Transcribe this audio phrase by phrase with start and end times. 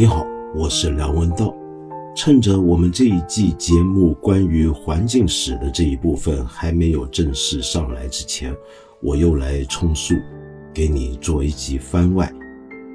[0.00, 1.54] 你好，我是梁文道。
[2.16, 8.56] 趁着我们这一季节目关于环境史的这一部分还没有正式上来之前，
[9.02, 10.14] 我又来充数，
[10.72, 12.32] 给你做一集番外。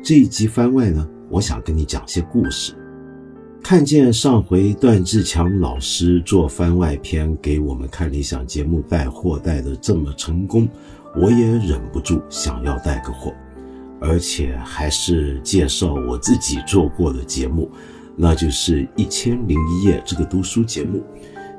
[0.04, 2.74] 这一集番外呢，我想跟你讲些故事。
[3.62, 10.68] 看见上回段志强老师做番外篇给我们看理想节目带货带的这么成功，
[11.16, 13.32] 我也忍不住想要带个货。
[14.00, 17.70] 而且还是介绍我自己做过的节目，
[18.16, 21.04] 那就是《一千零一夜》这个读书节目。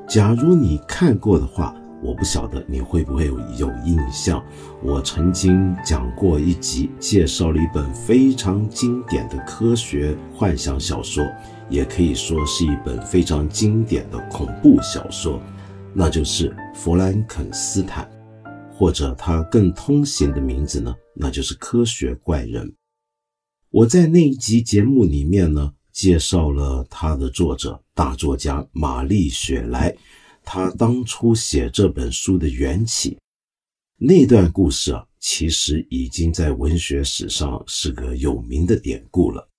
[0.07, 4.43] 假如你看过的话，我不晓得你会不会有印象。
[4.83, 11.23] 我曾经讲过一集，介绍了一本非常经典的科学幻想小说，
[11.69, 15.41] 也可以说是一本非常经典的恐怖小说，
[15.93, 18.05] 那就是《弗兰肯斯坦》。
[18.79, 22.75] 或者他更通行的名字呢，那就是科学怪人。
[23.69, 29.95] 我在那一集节目里面呢，介绍了他的作者大作家玛丽雪莱，
[30.43, 33.17] 他当初写这本书的缘起。
[33.97, 39.49] 那段故事啊，其实已经在文学史上是个有名的典故了。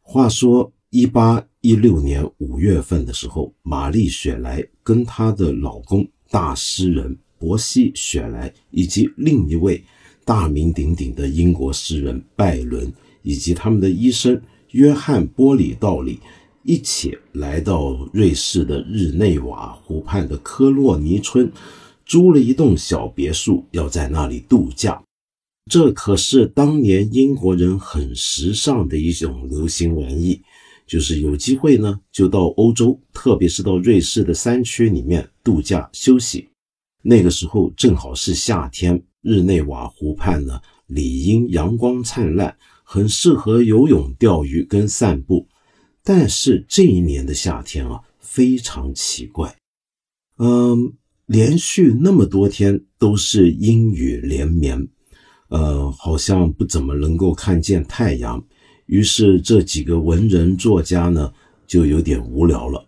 [0.00, 7.16] 话说，一八一六年五月份的时候，玛丽雪莱跟她的老公大诗人。
[7.40, 9.80] 伯西·雪莱以及另一位
[10.28, 14.38] 大名鼎鼎的英国诗人拜伦，以及他们的医生
[14.72, 16.20] 约翰·波里道里
[16.64, 21.50] 一起来到瑞士的日内瓦湖畔的科洛尼村，
[22.04, 25.02] 租了一栋小别墅，要在那里度假。
[25.70, 30.42] 这可是当年英国人很时尚的一种流行玩意，
[30.86, 36.50] 就是有机会呢，就到欧洲，特别是到瑞士的山区里面度假休息。
[37.00, 45.46] 那个时候正好是夏天，日内瓦湖畔呢理应阳光灿烂，很适合游泳、钓鱼跟散步。
[46.02, 49.54] 但是这一年的夏天啊，非常奇怪，
[50.38, 50.94] 嗯，
[51.26, 54.88] 连续那么多天都是阴雨连绵，
[55.50, 58.42] 呃，好像不怎么能够看见太阳。
[58.86, 61.30] 于是这几个文人作家呢，
[61.66, 62.87] 就有点无聊了。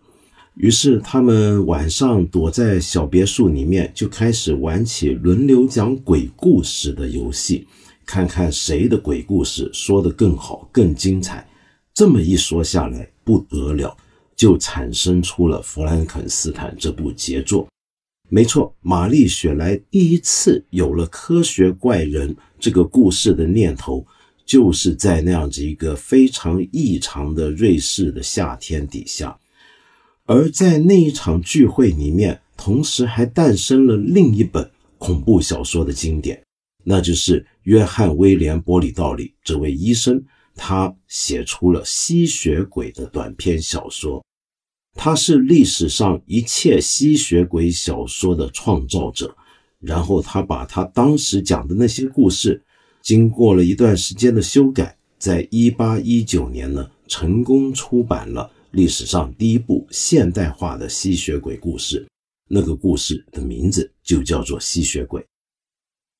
[0.55, 7.65] 于是他们晚上躲在小别墅里面，就开始玩起轮流讲鬼故事的游戏，
[8.05, 11.47] 看看谁的鬼故事说得更好、更精彩。
[11.93, 13.95] 这么一说下来，不得了，
[14.35, 17.67] 就产生出了《弗兰肯斯坦》这部杰作。
[18.29, 24.05] 没错，玛丽雪莱第一次有了科学怪人这个故事的念头，
[24.45, 29.37] 就是在那样子一个非常异常的瑞士的夏天底下。
[30.25, 36.41] 而在那一场聚会里面，同时还诞生了另一本恐怖小说的经典，
[36.83, 40.23] 那就是约翰·威廉·波里道里这位医生，
[40.55, 44.23] 他写出了吸血鬼的短篇小说。
[44.93, 49.35] 他是历史上一切吸血鬼小说的创造者。
[49.79, 52.61] 然后他把他当时讲的那些故事，
[53.01, 58.51] 经过了一段时间的修改，在一八一九年呢，成功出版了。
[58.71, 62.07] 历史上第一部现代化的吸血鬼故事，
[62.47, 65.21] 那个故事的名字就叫做《吸血鬼》。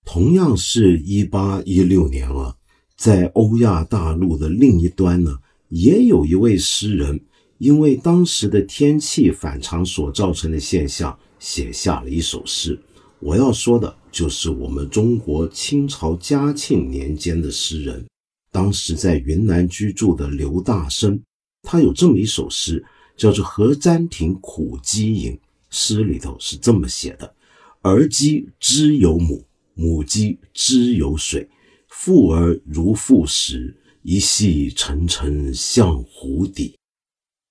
[0.04, 2.54] 同样是一八一六年啊，
[2.98, 5.38] 在欧亚大陆的另一端呢，
[5.70, 7.24] 也有一位诗人，
[7.58, 12.78] 因为当时的天气反常所造成的现象，写下了一首诗。
[13.20, 18.06] 我要说的就是我们中国清朝嘉庆年间的诗人，
[18.52, 21.18] 当时在云南居住的刘大生。
[21.64, 22.84] 他有这么一首诗，
[23.16, 25.34] 叫做《何占亭苦鸡吟》。
[25.70, 27.34] 诗里头是这么写的
[27.82, 31.50] ：“儿鸡知有母，母鸡知有水。
[31.88, 36.76] 父儿如父时，一系沉沉向湖底。”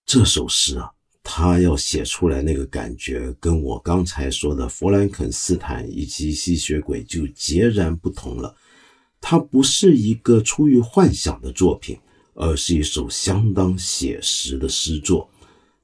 [0.04, 0.90] 这首诗啊，
[1.22, 8.54] 他要写出来那个感觉，跟我刚才说的《弗兰肯斯坦》以及吸血鬼就截然不同了。
[9.20, 11.98] 它不是一个出于幻想的作品。
[12.34, 15.28] 而是一首相当写实的诗作。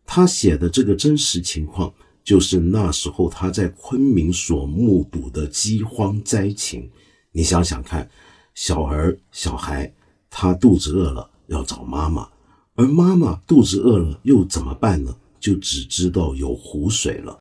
[0.04, 6.90] 他写的这个真实情况，就是那时候他在昆明所目睹的饥荒灾情。
[7.32, 8.08] 你想想看，
[8.54, 9.93] 小儿小孩
[10.31, 12.28] 他肚子饿了要找妈妈，
[12.75, 15.14] 而妈妈肚子饿了又怎么办呢？
[15.38, 17.38] 就只知道有湖水了，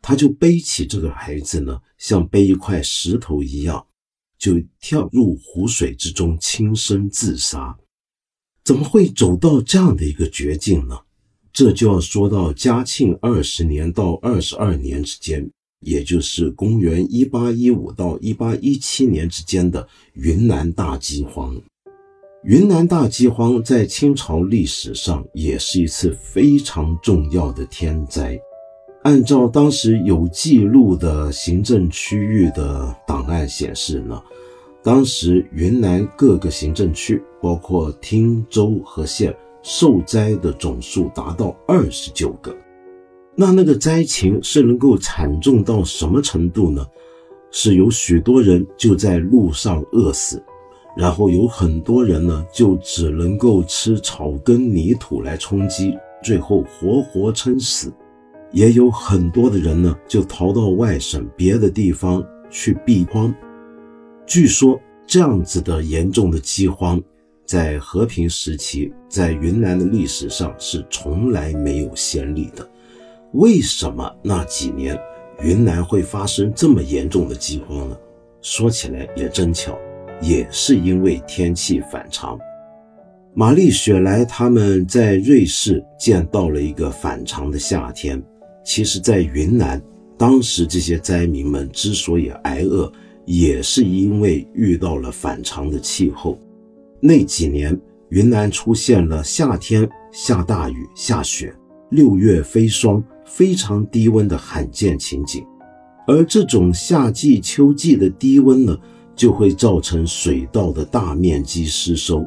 [0.00, 3.84] 他就背起这个孩子呢，像背一块石头一样，
[4.38, 7.76] 就跳入湖水之中，轻生自杀。
[8.72, 10.96] 怎么会走到这样的一个绝境呢？
[11.52, 15.46] 这就要说到嘉庆二十年到二十二年之间，
[15.80, 21.54] 也就是公元一八一五到一八一七年之间的云南大饥荒。
[22.44, 28.40] 云南大饥荒在清朝历史上也是一次非常重要的天灾。
[29.04, 34.18] 按照当时有记录的行政区域的档案显示呢，
[34.82, 39.32] 当时云南各个行政区，包括汀州和县，
[39.62, 42.52] 受灾的总数达到二十九个。
[43.36, 46.84] 那那个灾情是能够惨重到什么程度呢？
[47.52, 50.42] 是有许多人就在路上饿死。
[50.96, 57.88] 然后有很多人呢，就只能够吃草根泥土来充饥，最后活活撑死；
[58.50, 63.34] 也有很多的人呢，就逃到外省别的地方去避荒。
[64.26, 67.02] 据说这样子的严重的饥荒，
[67.44, 72.68] 在和平时期，在云南的历史上是从来没有先例的。
[73.32, 74.98] 为什么那几年
[75.42, 77.96] 云南会发生这么严重的饥荒呢？
[78.40, 79.78] 说起来也真巧。
[80.20, 82.38] 也是因为天气反常，
[83.34, 88.22] 玛丽雪莱他们在瑞士见到了一个反常的夏天。
[88.64, 89.82] 其实，在云南，
[90.16, 92.92] 当时这些灾民们之所以挨饿，
[93.24, 96.38] 也是因为遇到了反常的气候。
[97.00, 97.78] 那几年，
[98.10, 101.54] 云南出现了夏天下大雨、下雪，
[101.90, 105.44] 六月飞霜，非常低温的罕见情景。
[106.06, 108.78] 而这种夏季、秋季的低温呢？
[109.14, 112.24] 就会造成水稻的大面积失收。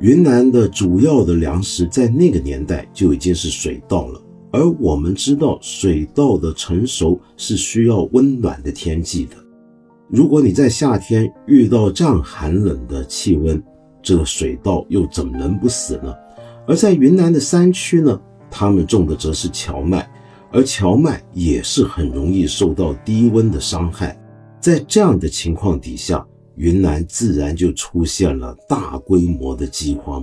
[0.00, 4.20] 云南的主要的粮食在那个年代就已经是水稻了，
[4.50, 9.36] 而我们知道水稻的成熟是需要温暖的天气的。
[10.12, 13.60] 如果你在夏天遇到这样寒冷的气温，
[14.02, 16.14] 这水稻又怎么能不死呢？
[16.66, 18.20] 而在云南的山区呢，
[18.50, 20.06] 他们种的则是荞麦，
[20.52, 24.14] 而荞麦也是很容易受到低温的伤害。
[24.60, 26.22] 在这样的情况底下，
[26.56, 30.22] 云南自然就出现了大规模的饥荒。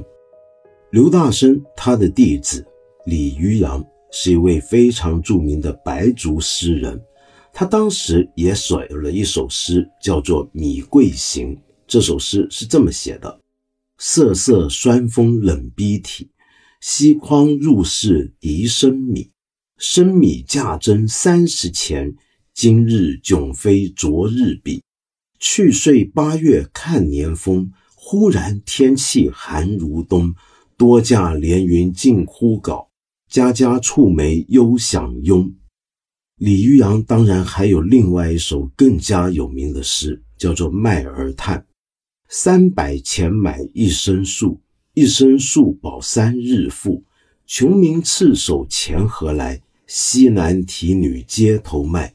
[0.91, 2.63] 刘大生他的弟子
[3.07, 7.01] 李渔阳是一位非常著名的白族诗人，
[7.59, 11.53] 他当时也写了一首诗，叫做《米贵行》。
[11.85, 13.41] 这首诗是这么写的
[13.99, 16.29] ：“瑟瑟酸风冷逼体，
[16.79, 19.31] 西筐入室疑生米，
[19.77, 22.15] 生米价增三十钱。”
[22.55, 24.81] 今日迥非昨日比，
[25.37, 30.33] 去岁八月看年丰，忽然天气寒如冬。
[30.77, 32.87] 多驾连云近乎槁，
[33.27, 35.53] 家家触梅忧享拥。
[36.39, 41.59] 李渔阳当然还有另外一首更加有名的诗，叫做《麦儿叹》：
[42.29, 44.61] 三百钱买一升粟，
[44.93, 47.03] 一升粟饱三日腹。
[47.45, 49.61] 穷民赤手钱何来？
[49.85, 52.13] 西南畦女街头卖。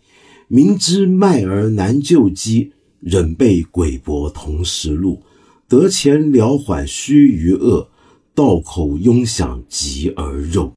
[0.49, 5.23] 明知麦儿难救饥，忍被鬼伯同时路。
[5.69, 7.91] 得钱了缓须臾饿，
[8.35, 10.73] 道口拥响急而肉。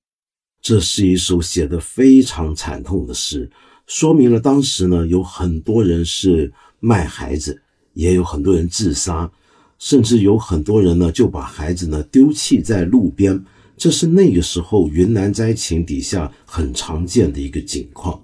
[0.68, 3.50] 这是一首写的非常惨痛的诗，
[3.86, 7.62] 说明了当时呢有很多人是卖孩子，
[7.94, 9.32] 也有很多人自杀，
[9.80, 13.42] 甚至有很多人呢就把孩子呢丢弃在路边。
[13.78, 18.22] 这是那个时候云南灾情底下很常见的一个景况。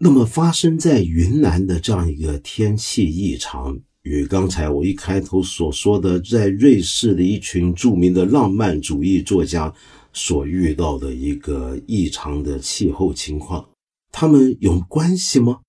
[0.00, 9.72] 那么发生在云南的这样一个天气异常，与刚才我一开头所说的在瑞士的一群著名的浪漫主义作家
[10.12, 13.68] 所遇到的一个异常的气候情况，
[14.12, 15.60] 他们有关系吗？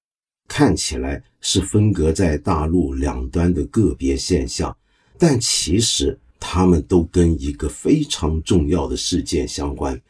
[0.47, 4.75] 看起来是分隔在大陆两端的个别现象，
[5.17, 10.01] 但其实他们都跟一个非常重要的事件相关。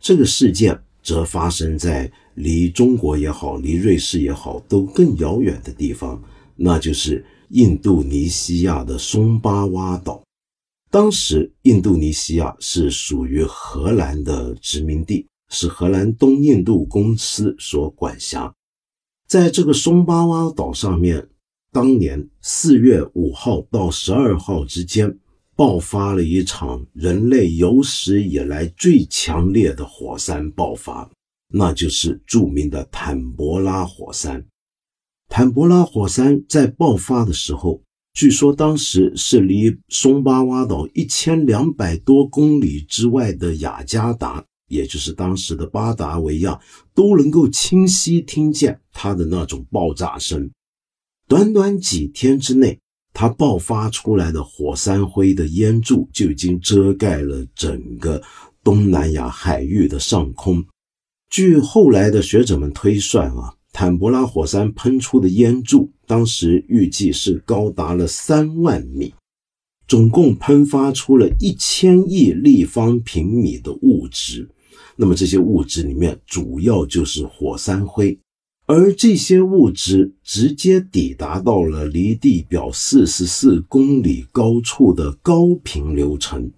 [0.00, 2.10] 这个事件则发生在。
[2.36, 6.20] 离中国也好，离瑞士也好，都更遥远的地方，
[6.56, 10.23] 那就是印度尼西亚的松巴哇岛。
[10.94, 18.54] 当时，印度尼西亚是属于荷兰的殖民地，是荷兰东印度公司所管辖。
[19.26, 21.28] 在这个松巴哇岛上面，
[21.72, 25.18] 当年四月五号到十二号之间，
[25.56, 31.10] 爆发了一场人类有史以来最强烈的火山爆发。
[31.48, 34.46] 那就是著名的坦博拉火山。
[35.28, 37.82] 坦博拉火山在爆发的时候，
[38.14, 46.60] 据说当时是离松巴哇岛一千两百多公里之外的雅加达，也就是当时的巴达维亚，
[46.94, 50.48] 都能够清晰听见它的那种爆炸声。
[51.26, 52.78] 短短几天之内，
[53.12, 58.22] 它爆发出来的火山灰的烟柱就已经遮盖了整个
[58.62, 60.64] 东南亚海域的上空。
[61.28, 69.12] 据后来的学者们推算啊，坦博拉火山喷出的烟柱，当时预计是高达了三万米。
[69.86, 74.48] 总共喷发出了一千亿立方平米的物质。
[74.96, 78.18] 那么这些物质里面主要就是火山灰，
[78.66, 86.50] 而这些物质直接抵达到了离地表四十四公里高处的高平流层。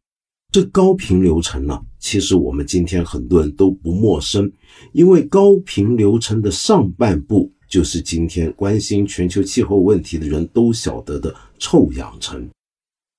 [0.53, 4.51] 这高平流层呢，其实我们今天很多人都不陌生，
[4.93, 12.49] 因为高平流层的上半部就是今天关心全球气候问题的人都晓得的臭氧层。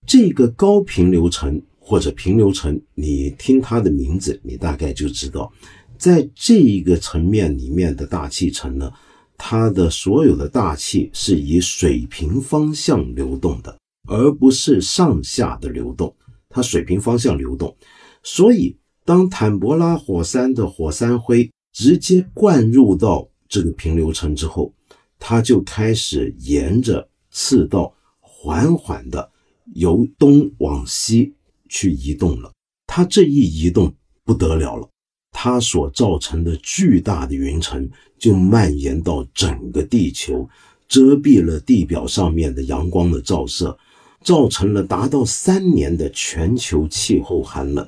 [0.06, 5.52] 这个高平流层或者平流层，你听它的名字，你大概就知道，
[5.98, 8.92] 在这一个层面里面的大气层呢，
[9.38, 13.78] 它的所有的大气是以水平方向流动的，
[14.08, 16.16] 而不是上下的流动，
[16.50, 17.76] 它水平方向流动。
[18.24, 24.74] 所以，当坦博拉火山的火山灰直接灌入到这个平流层之后，
[25.18, 29.32] 它就开始沿着赤道缓缓的。
[29.74, 31.34] 由东往西
[31.68, 32.54] 去移动了，
[32.86, 34.90] 它这一移动不得了了，
[35.34, 40.50] 它所造成的巨大的云层就蔓延到整个地球，
[40.88, 43.78] 遮蔽了地表上面的阳光的照射，
[44.22, 47.86] 造成了达到三年的全球气候寒冷。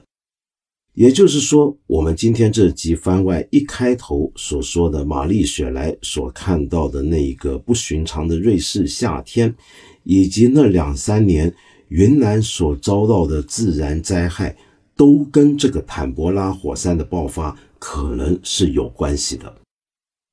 [0.94, 9.56] 也就是说，我们今天这集番外一开头所说的玛丽雪莱所看到的那一个不寻常的瑞士夏天，
[10.04, 11.54] 以及那两三年。
[11.90, 14.56] 云南所遭到的自然灾害，
[14.96, 19.52] 都跟这个坦博拉火山的爆发可能是有关系的。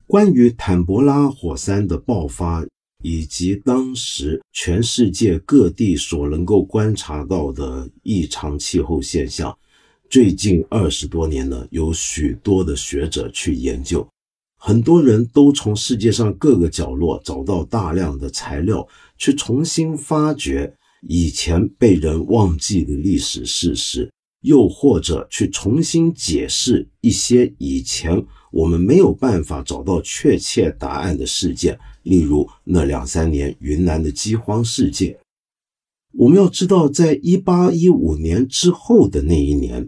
[0.05, 2.63] 关于坦博拉火山的爆发，
[3.01, 9.57] 以及当时全世界各地所能够观察到的异常气候现象，
[10.09, 14.07] 最近二十多年呢，有许多的学者去研究，
[14.57, 18.87] 很多人都从世界上各个角落找到大量的材料，
[19.17, 20.73] 去重新发掘。
[21.07, 24.09] 以前被人忘记的历史事实，
[24.41, 35.17] 又或者去重新解释一些以前我们没有办法找到确切答案的事件，例如那两三年云南的饥荒事件。
[36.13, 39.87] 我们要知道，在一八一五年之后的那一年，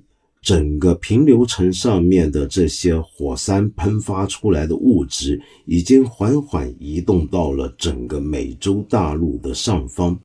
[0.49, 10.19] 整个平流层上面的这些火山喷发出来的物质，已经缓缓移动到了整个美洲大陆的上方。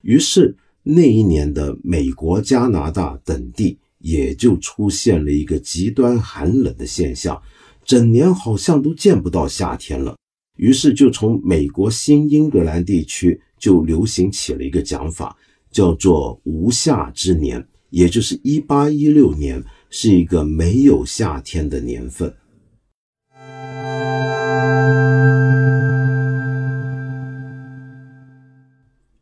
[0.00, 7.38] 于是那一年的美国、加拿大等地也就出现了一个极端寒冷的现象，
[7.84, 10.16] 整年好像都见不到夏天了。
[10.56, 15.36] 于是就从美国新英格兰地区就流行起了一个讲法，
[15.70, 22.34] 叫做“无夏之年”，也就是一八一六年是一个没有夏天的年份。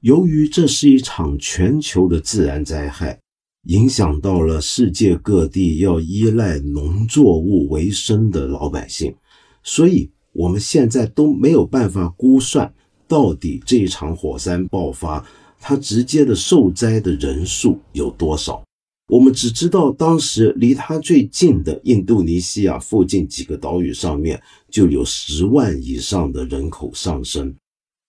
[0.01, 3.19] 由于这是一场全球的自然灾害，
[3.69, 9.15] 影响到了世界各地要依赖农作物为生的老百姓，
[9.63, 12.71] 所以我们现在都没有办法估算
[13.09, 15.25] 到底这一场火山爆发
[15.67, 18.63] 它直接的受灾的人数有多少。
[19.09, 24.39] 我们只知道当时离它最近的印度尼西亚附近几个岛屿上面
[24.71, 27.55] 就有十万以上的人口上升。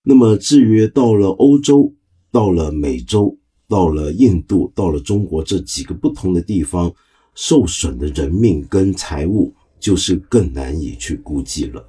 [0.04, 1.94] 那么，至于到了欧洲、
[2.30, 3.38] 到了美洲、
[3.70, 6.94] 到了印度、到了中国这几个不同的地方，
[7.36, 11.88] 受损的人命跟财物就是更难以去估计了。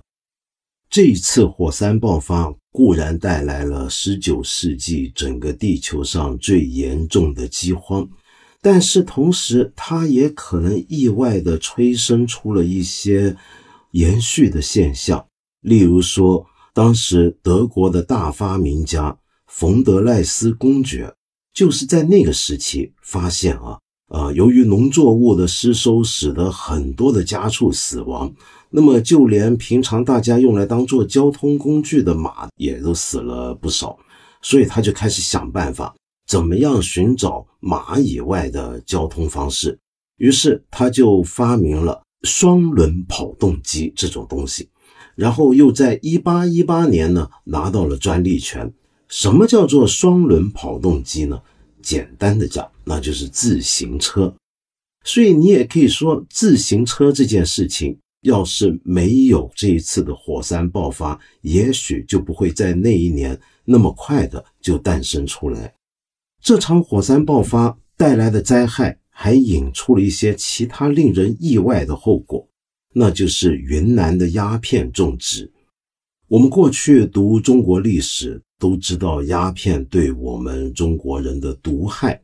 [0.88, 8.08] 这一次火山爆发固然带来了19世纪整个地球上最严重的饥荒，
[8.60, 13.36] 但是同时它也可能意外地催生出了一些
[13.92, 15.26] 延续的现象，
[15.60, 16.46] 例如说。
[16.76, 19.16] 当时德国的大发明家
[19.46, 21.10] 冯德赖斯公爵
[21.54, 23.78] 就是在那个时期发现啊，
[24.10, 28.30] 呃，由于农作物的失收，使得很多的家畜死亡，
[28.70, 33.98] 那么就连平常大家用来当做交通工具的马也都死了不少，
[34.42, 35.94] 所以他就开始想办法，
[36.26, 39.78] 怎么样寻找马以外的交通方式，
[40.18, 44.68] 于是他就发明了双轮跑动机这种东西。
[45.14, 48.70] 然后又在一八一八年呢拿到了专利权。
[49.08, 51.40] 什么叫做双轮跑动机呢？
[51.80, 54.34] 简单的讲，那就是自行车。
[55.04, 57.96] 所以你也可以说，自行车这件事情，
[58.26, 65.72] 要是没有这一次的火山爆发，也许就不会在那一年那么快的就诞生出来。
[66.42, 72.46] 这场火山爆发带来的灾害，还引出了一些其他令人意外的后果。
[72.92, 75.52] 那就是云南的鸦片种植。
[76.28, 82.20] 我们过去读中国历史都知道鸦片对我们中国人的毒害。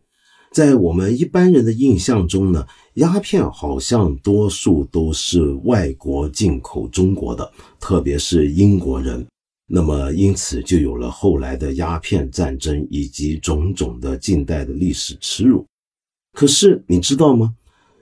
[0.53, 9.27] 在我们一般人的印象中呢，鸦片好像多数都是外国进口中国的，特别是英国人。
[9.67, 15.65] 那么，因此就有了后来的鸦片战争以及种种的近代的历史耻辱。
[16.35, 17.55] 可是你知道吗？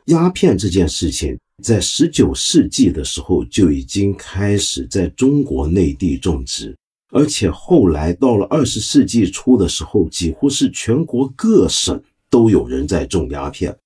[0.07, 6.77] 鸦片这件事情在十九世纪的时候就已经开始在中国内地种植，
[7.13, 12.03] 而且后来到了二十世纪初的时候，几乎是全国各省。
[12.31, 13.77] 都有人在种鸦片，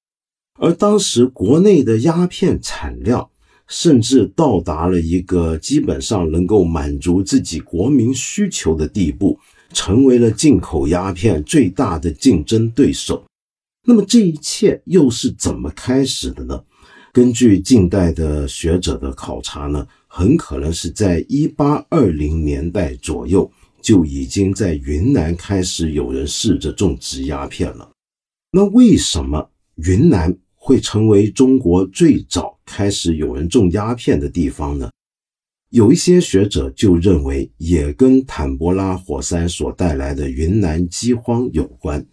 [0.61, 3.31] 而当时国内的鸦片产量
[3.67, 9.39] 甚至到达了一个基本上能够满足自己国民需求的地步，
[9.73, 13.25] 成为了进口鸦片最大的竞争对手。
[13.87, 16.63] 那么这一切又是怎么开始的呢？
[17.13, 27.89] 根据近代的学者的考察呢，很可能是在一八二零年代左右就已经在云南开始有人试着种植鸦片了。
[28.57, 29.51] 那为什么
[29.85, 34.89] 云南会成为中国最早开始有人种鸦片的地方呢？
[35.71, 42.07] 有一些学者就认为，也跟坦博拉火山所带来的云南饥荒有关。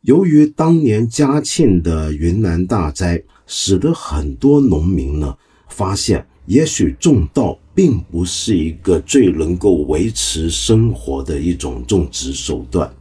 [0.00, 5.36] 由于当年嘉庆的云南大灾，使得很多农民呢
[5.68, 12.92] 发现，也许种稻并不是一个最能够维持生活的一种种植手段。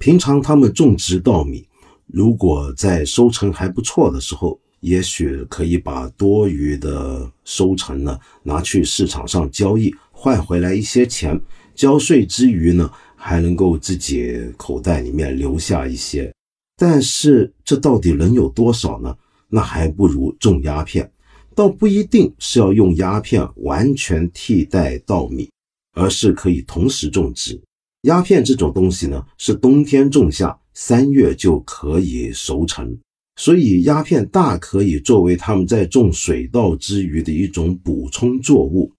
[0.00, 1.64] 平常他们种植稻米。
[2.06, 11.40] 如果在收成还不错的时候，也许可以把多余的收成呢拿去市场上交易，换回来一些钱。
[11.74, 16.32] 交税之余呢，还能够自己口袋里面留下一些。
[16.76, 19.14] 但是这到底能有多少呢？
[19.48, 21.10] 那还不如种鸦片，
[21.54, 25.50] 倒不一定是要用鸦片完全替代稻米，
[25.94, 27.60] 而是可以同时种植。
[28.02, 30.58] 鸦片这种东西呢，是冬天种下。
[30.78, 32.94] 三月就可以熟成，
[33.36, 38.92] 所以鸦片大可以作为他们在种水稻之余的一种补充作物。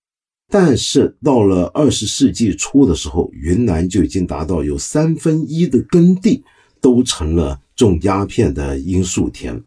[0.50, 6.44] 但是到了二十世纪初的时候，云南就已经达到有三分一的耕地
[6.82, 9.62] 都成了种鸦片的罂粟田。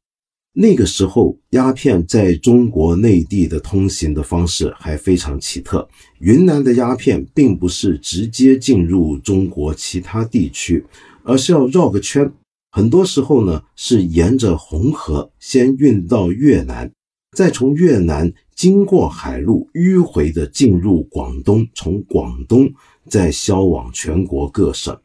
[0.53, 5.89] 那个时候，鸦片在中国内地的通行的方式还非常奇特。
[6.19, 10.85] 云南的鸦片并不是直接进入中国其他地区。
[11.25, 12.33] 而是要绕个圈，
[12.71, 16.91] 很多时候呢是沿着红河先运到越南，
[17.37, 22.73] 再从越南经过海路迂回的进入广东，从广东
[23.09, 24.97] 再销往全国各省。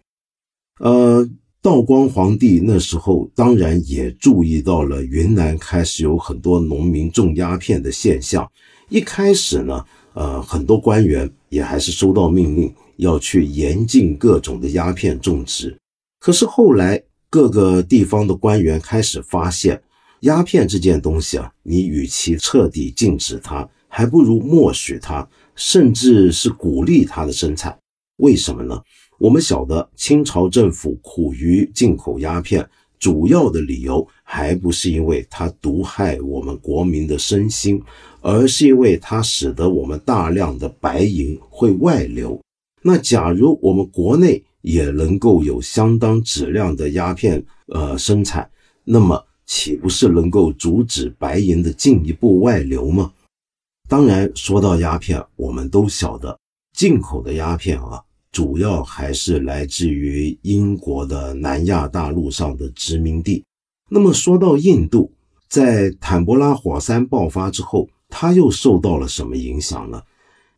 [0.80, 1.28] 呃，
[1.62, 8.48] 道光皇帝那时候当然也注意到了云南开始有很多农民种鸦片的现象。
[8.90, 15.76] 一开始呢，呃，很多官员也还是收到命令要去严禁各种的鸦片种植。
[16.26, 19.80] 可是后来，各个地方的官员开始发现，
[20.22, 27.78] 鸦片这件东西啊，你与其彻底禁止它，还不如默许它，甚至是鼓励它的生产。
[28.18, 28.82] 为什么呢？
[29.20, 37.80] 我们晓得，清朝政府苦于进口鸦片，主要的理由还不是因为它毒害我们国民的身心，
[38.22, 42.42] 而是因为它使得我们大量的白银会外流。
[42.82, 48.50] 那假如我们国内，也能够有相当质量的鸦片，呃，生产，
[48.84, 53.14] 那么岂不是能够阻止白银的进一步外流吗？
[53.88, 56.36] 当然，说到鸦片，我们都晓得，
[56.74, 58.02] 进口的鸦片啊，
[58.32, 63.44] 主要还是来自于英国的南亚大陆上的殖民地。
[63.88, 65.12] 那么说到印度，
[65.48, 70.02] 在坦博拉火山爆发之后，它又受到了什么影响呢？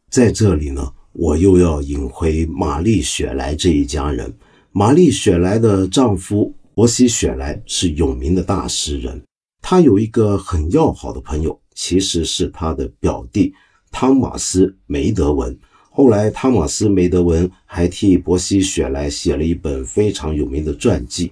[0.10, 0.94] 在这里呢？
[1.20, 4.32] 我又要引回玛丽雪莱这一家人。
[4.72, 9.20] 玛丽雪莱的丈夫伯西雪莱是有名的大诗人，
[9.60, 13.52] 他有一个很要好的朋友，其实是他的表弟
[13.90, 15.58] 汤马斯梅德文。
[15.90, 21.32] 后来，汤马斯梅德文还替伯西雪莱写了一本非常有名的传记。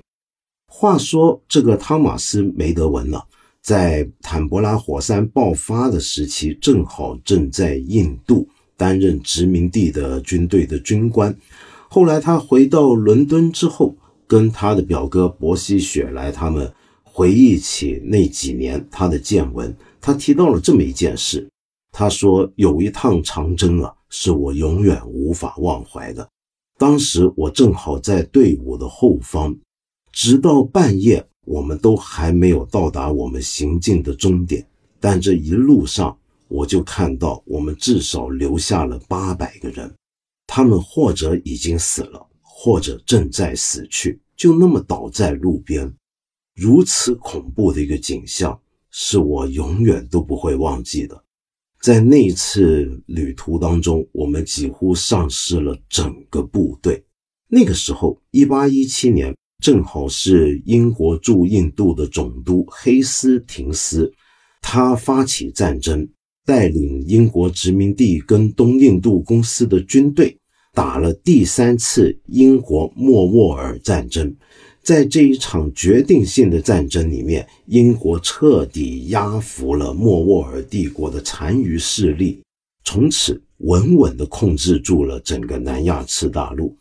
[0.67, 3.21] 话说，这个汤马斯梅德文呢，
[3.61, 8.49] 在坦博拉火山爆发的时期，正好正在印度。
[8.77, 11.35] 担任殖民地的军队的军官，
[11.89, 13.95] 后来他回到伦敦之后，
[14.27, 16.71] 跟他的表哥伯西雪莱他们
[17.03, 21.47] 回忆起那几年他的见闻，他提到了这么一件事。
[21.91, 26.27] 他说有一趟长征啊，是我永远无法忘怀的。
[26.77, 29.55] 当时我正好在队伍的后方，
[30.11, 34.67] 直到半夜，我们都还没有到达我们行进的终点，
[34.99, 36.17] 但这一路上。
[36.55, 39.93] 我就看到，我们至少留下了八百个人，
[40.47, 45.93] 他们或者已经死了，或者正在死去，就那么倒在路边。
[46.55, 48.57] 如此恐怖的一个景象，
[48.89, 51.21] 是我永远都不会忘记的。
[51.81, 57.03] 在那一次旅途当中，我们几乎丧失了整个部队。
[57.47, 64.11] 那个时候，一八一七年，正好是英国驻印度的总督黑斯廷斯，
[64.61, 66.07] 他发起战争，
[66.45, 70.37] 带领英国殖民地跟东印度公司的军队，
[70.73, 74.35] 打了第三次英国莫卧儿战争。
[74.83, 82.43] 在这一场决定性的战争里面，英国彻底压服了莫卧儿帝国的残余势力，
[82.83, 86.77] 从此稳稳地控制住了整个南亚次大陆。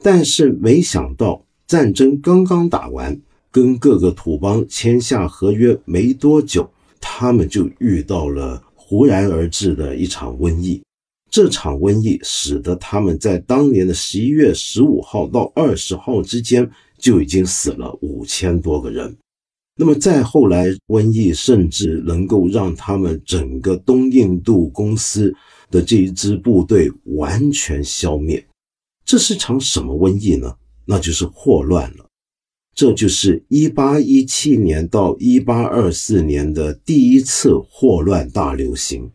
[0.00, 8.62] 但是没想到，战争刚刚打完，跟各个土邦签下合约没多久，他们就遇到了
[8.92, 10.82] 忽然而至的一场瘟疫。
[11.30, 16.70] 这场瘟疫使得他们在当年的十一月十五号到二十号之间。
[16.98, 19.16] 就已经死了五千多个人，
[19.76, 25.34] 那么再后来，瘟疫甚至能够让他们整个东印度公司
[25.68, 28.46] 的这一支部队完全消灭。
[29.04, 30.54] 这是场什么瘟疫呢？
[30.84, 32.06] 那就是霍乱了。
[32.74, 39.10] 这就是一八一七年到一八二四年的第一次霍乱大流行。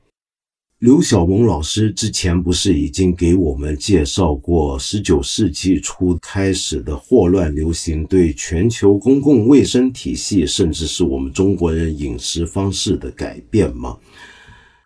[0.80, 13.98] 刘晓萌老师之前不是已经给我们介绍过十九世纪初开始的霍乱流行对全球公共卫生体系，甚至是我们中国人饮食方式的改变吗？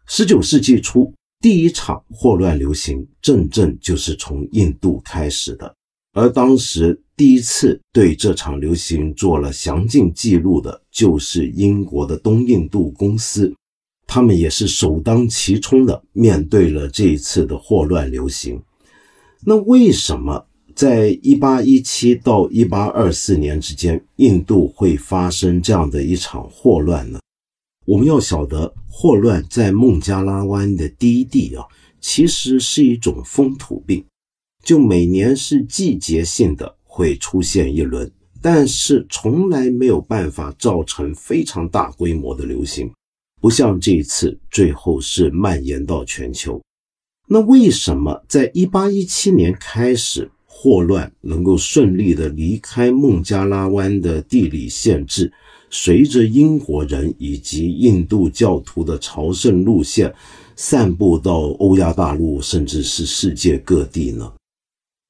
[0.08, 5.76] 十九世纪初，第一场霍乱流行正正就是从印度开始的，
[6.14, 13.54] 而当时第一次对这场流行做了详尽记录的，就是英国的东印度公司。
[14.06, 18.62] 他们也是首当其冲的面对了这一次的霍乱流行。
[19.46, 20.46] 那为什么
[20.76, 27.22] 在一八一七到一八二四年之间，印度会发生这样的一场霍乱呢？
[27.86, 31.66] 我们要晓得，霍乱在孟加拉湾的低地啊，
[32.02, 34.04] 其实是一种风土病，
[34.64, 42.92] 就每年是季节性的会出现一轮，但是从来没有办法造成非常大规模的流行。
[43.40, 46.62] 不像这一次，最后是蔓延到全球。
[47.28, 55.32] 那为什么在一八一七年开始，霍乱能够顺利的离开孟加拉湾的地理限制，
[55.70, 60.14] 随着英国人以及印度教徒的朝圣路线，
[60.56, 64.32] 散布到欧亚大陆，甚至是世界各地呢？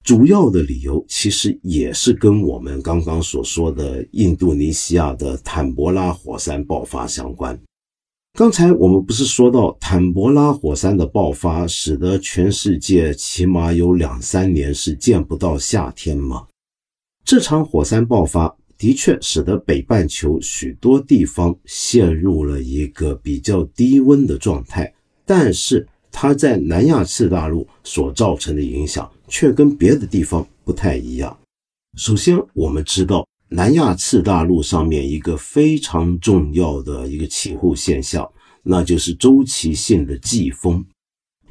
[0.04, 7.60] 主要的理由其实也是跟我们刚刚所说的印度尼西亚的坦博拉火山爆发相关。
[8.34, 16.48] 刚才我们不是说到坦博拉火山的爆发，使得全世界起码有两三年是见不到夏天吗？
[17.24, 24.92] 这场火山爆发的确使得北半球许多地方陷入了一个比较低温的状态，
[25.26, 31.38] 但是它在南亚次大陆所造成的影响却跟别的地方不太一样。
[31.98, 33.26] 首先，我们知道。
[33.54, 38.26] 南亚次大陆上面一个非常重要的一个气候现象，
[38.64, 40.86] 那就是周期性的季风。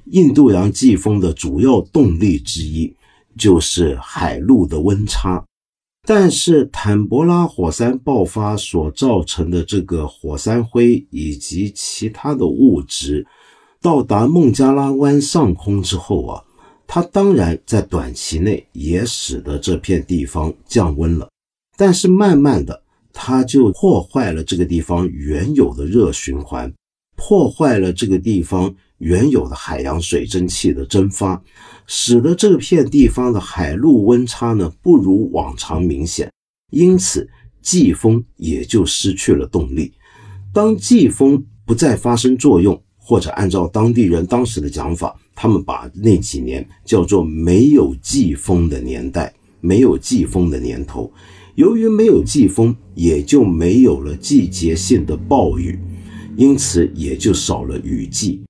[0.06, 2.96] 印度洋季风的主要动力之一
[3.36, 5.44] 就是海陆的温差。
[6.08, 13.26] 但是坦博拉火山爆发所造成的这个火山灰以及其他的物质
[13.82, 16.44] 到达孟加拉湾上空之后啊，
[16.86, 21.30] 它当然在短期内也使得这片地方降温了。
[21.78, 26.70] 但是慢慢的，它就破坏了这个地方原有的热循环，
[27.16, 31.42] 破坏了这个地方原有的海洋水蒸气的蒸发，
[31.86, 36.30] 使得这片地方的海陆温差呢不如往常明显，
[36.70, 37.26] 因此
[37.62, 39.94] 季风也就失去了动力。
[40.52, 51.10] 当季风不再发生作用，或者按照当地人当时的讲法，他们把那几年叫做没有季风的年代，没有季风的年头。
[51.56, 55.78] 由于没有季风，也就没有了季节性的暴雨，
[56.36, 58.42] 因此也就少了雨季。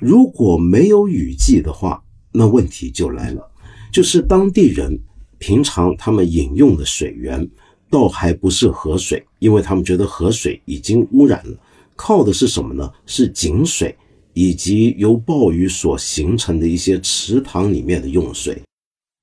[0.00, 2.02] 如果没有雨季的话，
[2.32, 3.50] 那问题就来了，
[3.92, 4.98] 就是当地人
[5.38, 7.48] 平常他们饮用的水源，
[7.88, 11.56] 倒还不是河水，因为他们觉得河水已经污染了，
[11.96, 12.90] 靠的是什么呢？
[13.06, 13.96] 是井水
[14.32, 18.60] 以及由暴雨所形成的一些池塘里面的用水。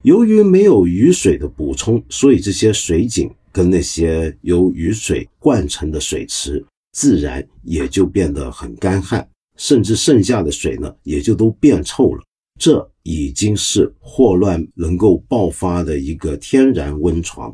[0.03, 12.23] 由于没有雨水的补充，所以这些水井跟那些由雨水灌成的水池，自然也就变得很干旱，甚至剩下的水呢，也就都变臭了。
[12.59, 17.53] 这已经是霍乱能够爆发的一个天然温床。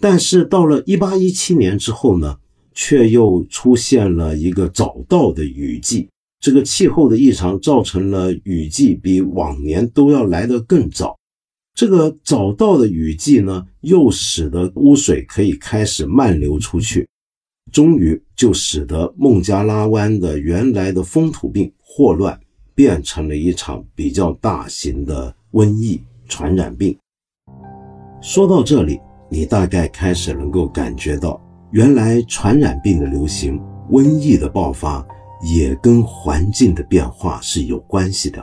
[0.00, 2.36] 但是到了一八一七年之后呢，
[2.74, 6.08] 却又出现了一个早稻的雨季。
[6.40, 11.16] 这个气候的异常造成了雨季比往年都要来得更早。
[11.74, 17.08] 这个早稻的雨季呢，又使得污水可以开始漫流出去，
[17.72, 22.38] 终于就使得孟加拉湾的原来的风土病霍乱
[22.74, 26.96] 变成了一场比较大型的瘟疫传染病。
[28.20, 31.40] 说到这里，你大概开始能够感觉到，
[31.74, 33.60] 原来传染病的流行、
[33.90, 35.04] 瘟疫的爆发。
[35.42, 38.42] 也跟环境的变化是有关系的，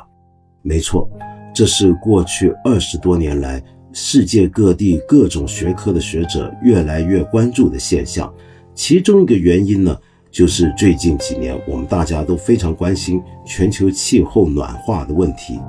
[0.61, 1.09] 没错，
[1.51, 8.31] 这是过去二十多年来世界各地各种学科的学者越来越关注的现象。
[8.75, 9.97] 其中一个原因呢，
[10.29, 15.59] 就是最近几年我们大家都非常关心全球气候暖化的问题。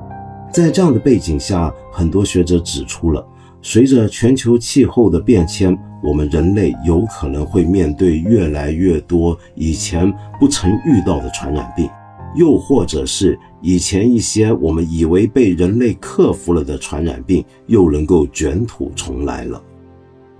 [0.51, 3.25] 在这样的背景下，很多学者指出了，
[3.63, 5.75] 随着全球气候的变迁。
[6.05, 11.89] 我们人类有可能会面对越来越多以前不曾遇到的传染病，
[12.35, 19.63] 又或者是以前一些我们以为被人类克服了的传染病，又能够卷土重来了。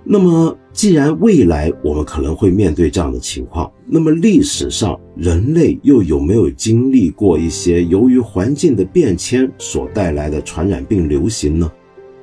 [0.04, 11.72] 那么，既然未来我们可能会面对这样的情况，那么历史上人类又有没有经历过一些由于环境的变迁所带来的传染病流行呢？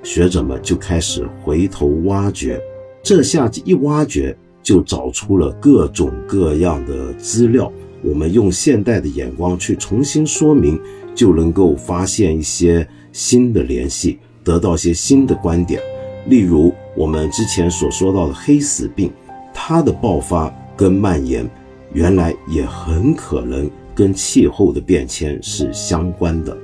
[0.04, 2.60] 学者们就开始回头挖掘。
[3.04, 7.72] 这下子一挖掘，就找出了各种各样的资料。
[8.04, 10.80] 我们用现代的眼光去重新说明，
[11.14, 15.82] 就能够发现一些新的联系，得到些新的观点。
[16.28, 19.12] 例如，我们之前所说到的黑死病，
[19.54, 21.48] 它的爆发跟蔓延，
[21.94, 26.56] 原来也很可能跟气候的变迁是相关的。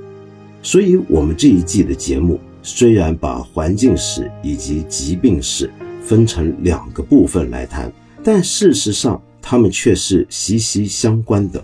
[0.62, 5.70] 所以，我们这一季的节目虽然把环境史以及疾病史。
[6.00, 7.92] 分成两个部分来谈，
[8.24, 11.62] 但事实上，它们却是息息相关的。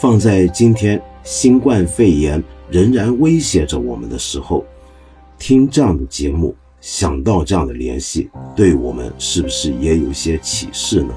[0.00, 4.64] 放在今天，新冠肺炎仍然威胁着我们的时候，
[5.38, 11.14] 听这样的节目，想到这样的联系，对我们是不是也有些启示呢？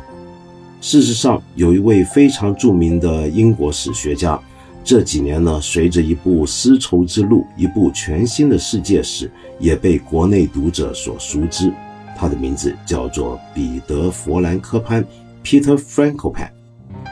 [0.82, 4.38] 事实上，有一位非常著名的英国史学家，
[4.86, 11.74] 这几年呢，随着一部《丝绸之路》一部全新的世界史，也被国内读者所熟知。
[12.16, 15.04] 他的名字叫做彼得·弗兰科潘
[15.44, 16.50] （Peter Frankopan）。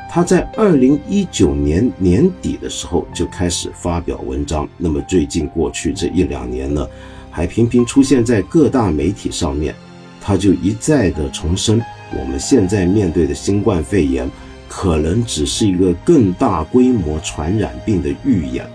[0.07, 4.69] 他在二零一九年年底的时候就开始发表文章。
[4.77, 6.87] 那么最近过去这一两年呢，
[7.31, 9.73] 还频频出现在各大媒体上面。
[10.21, 11.81] 他就一再的重申，
[12.15, 14.29] 我们现在面对的新冠肺炎，
[14.75, 18.67] 可能只是一个更大规模传染病的预演。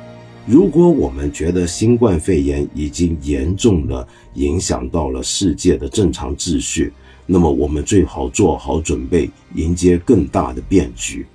[0.47, 6.93] 如果我们觉得新冠肺炎已经严重的影响到了世界的正常秩序，
[7.27, 11.27] 那么我们最好做好准备，迎接更大的变局。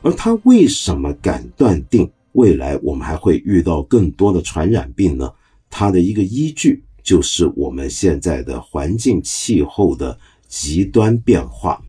[0.00, 5.28] 而他为什么敢断定未来我们还会遇到更多的传染病呢？
[5.68, 11.82] 他的一个依据就是我们现在的环境气候的极端变化。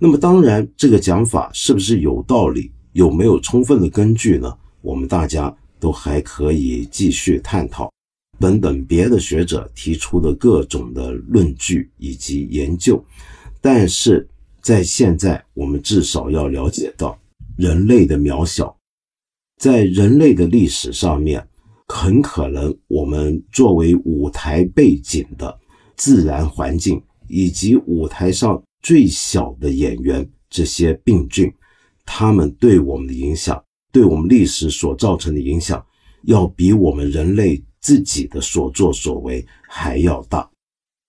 [0.00, 4.56] 那么当然，这个讲法是不是有道理，有没有充分的根据呢？
[4.80, 5.54] 我们大家。
[5.78, 7.92] 都还可以继续探讨，
[8.40, 13.04] 等等别的学者提出的各种的论据以及研究，
[13.60, 14.26] 但是
[14.62, 17.16] 在现在，我们至少要了解到
[17.58, 18.74] 人类的渺小，
[19.58, 21.46] 在人类的历史上面，
[21.88, 25.56] 很可能我们作为舞台背景的
[25.94, 31.52] 自然环境以及舞台上最小的演员，这些病菌，
[32.04, 33.60] 他们对我们的影响。
[33.90, 35.84] 对我们历史所造成的影响，
[36.22, 40.48] 要比我们人类自己的所作所为还要大。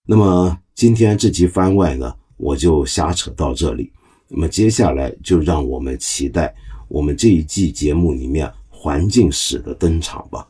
[0.08, 3.94] 那么今天这集番外呢，我就瞎扯到这里。
[4.28, 6.56] 那么接下来就让我们期待
[6.88, 10.50] 我们这一季节目里面环境史的登场吧。